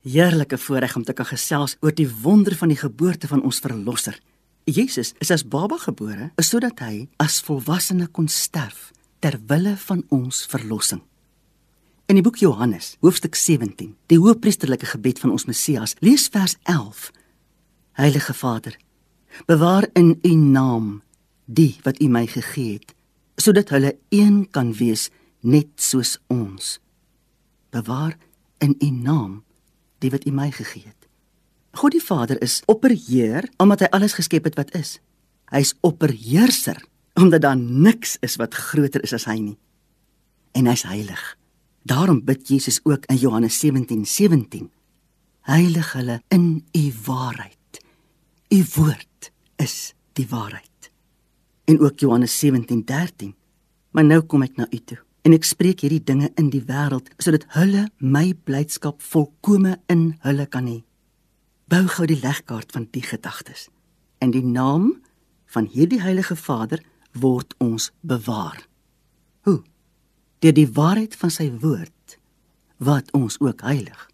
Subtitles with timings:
[0.00, 4.16] Heerlike voorreg om te kan gesels oor die wonder van die geboorte van ons verlosser.
[4.64, 10.46] Jesus is as baba gebore sodat hy as volwassene kon sterf ter wille van ons
[10.48, 11.02] verlossing.
[12.08, 17.10] In die boek Johannes, hoofstuk 17, die hoëpriesterlike gebed van ons Messias, lees vers 11.
[18.00, 18.78] Heilige Vader,
[19.46, 20.88] bewaar in U naam
[21.44, 22.96] die wat U my gegee het,
[23.36, 25.10] sodat hulle een kan wees
[25.44, 26.78] net soos ons.
[27.68, 28.16] Bewaar
[28.64, 29.38] in U naam
[30.00, 31.08] die wat U my gegee het.
[31.78, 34.98] God die Vader is opperheer omdat hy alles geskep het wat is.
[35.52, 36.80] Hy is opperheerser
[37.20, 39.58] omdat daar niks is wat groter is as hy nie.
[40.56, 41.20] En hy's heilig.
[41.86, 44.06] Daarom bid Jesus ook in Johannes 17:17.
[44.06, 44.70] 17,
[45.40, 47.80] Heilig hulle in U waarheid.
[48.50, 50.90] U woord is die waarheid.
[51.64, 53.34] En ook Johannes 17:13.
[53.90, 57.10] Maar nou kom ek na u toe en ek spreek hierdie dinge in die wêreld
[57.20, 60.80] sodat hulle my blydskap volkome in hulle kan hê.
[61.70, 63.68] Bou gou die legkaart van die gedagtes.
[64.18, 64.96] In die naam
[65.54, 68.58] van hierdie heilige Vader word ons bewaar.
[69.46, 69.60] Hoe?
[70.40, 72.16] Deur die waarheid van sy woord
[72.80, 74.06] wat ons ook heilig.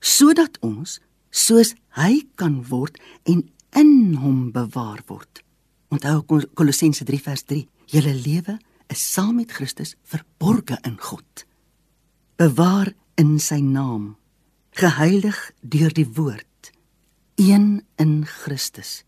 [0.00, 0.98] Sodat ons
[1.30, 3.46] soos hy kan word en
[3.78, 5.42] in hom bewaar word.
[5.90, 6.22] Onthou
[6.54, 7.64] Kolossense 3 vers 3.
[7.90, 8.58] Julle lewe
[8.90, 11.44] is saam met Christus verborge in God.
[12.40, 14.16] Bewaar in sy naam,
[14.78, 16.72] geheilig deur die woord,
[17.36, 19.02] een in Christus.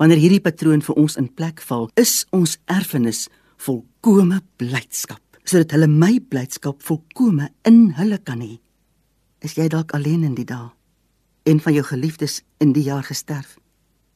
[0.00, 3.28] Wanneer hierdie patroon vir ons in plek val, is ons erfenis
[3.62, 8.56] volkome blydskap, sodat hulle my blydskap volkome in hulle kan hê.
[9.42, 10.72] Is jy dalk alleen in die dae?
[11.46, 13.58] Een van jou geliefdes in die jaar gesterf?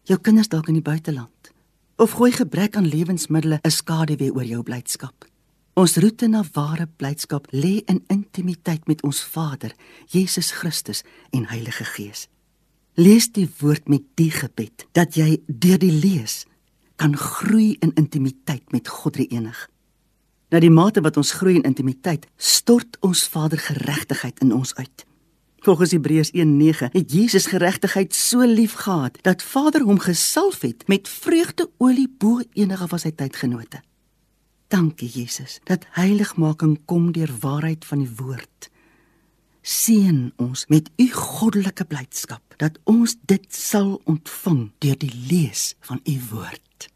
[0.07, 1.53] Jou kinders dalk in die buiteland?
[1.97, 5.25] Of gooi gebrek aan lewensmiddels 'n skaduwee oor jou blydskap.
[5.75, 9.75] Ons roete na ware blydskap lê in intimiteit met ons Vader,
[10.07, 12.29] Jesus Christus en Heilige Gees.
[12.95, 16.47] Lees die woord met die gebed dat jy deur die lees
[16.97, 19.69] kan groei in intimiteit met God die Enig.
[20.51, 25.06] Na die mate wat ons groei in intimiteit, stort ons Vader geregtigheid in ons uit.
[25.66, 31.09] Volgens Hebreërs 1:9 het Jesus geregtigheid so lief gehad dat Vader hom gesalf het met
[31.09, 33.81] vreugdeolie bo enige van sy tydgenote.
[34.69, 38.71] Dankie Jesus dat heiligmaking kom deur waarheid van die woord.
[39.60, 46.00] Seën ons met u goddelike blydskap dat ons dit sal ontvang deur die lees van
[46.05, 46.88] u woord.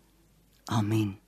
[0.64, 1.18] Amen.